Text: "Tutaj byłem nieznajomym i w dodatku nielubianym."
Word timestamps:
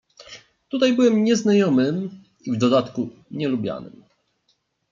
"Tutaj 0.69 0.93
byłem 0.93 1.23
nieznajomym 1.23 2.23
i 2.41 2.51
w 2.51 2.57
dodatku 2.57 3.09
nielubianym." 3.31 4.03